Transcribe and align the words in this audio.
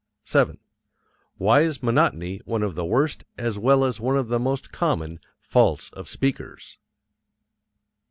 7. 0.23 0.57
Why 1.37 1.61
is 1.61 1.83
monotony 1.83 2.41
one 2.45 2.63
of 2.63 2.73
the 2.73 2.83
worst 2.83 3.23
as 3.37 3.59
well 3.59 3.85
as 3.85 3.99
one 3.99 4.17
of 4.17 4.29
the 4.29 4.39
most 4.39 4.71
common 4.71 5.19
faults 5.39 5.91
of 5.91 6.09
speakers? 6.09 6.79